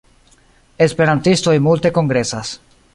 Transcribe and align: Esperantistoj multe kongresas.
Esperantistoj 0.85 1.55
multe 1.69 1.95
kongresas. 2.01 2.59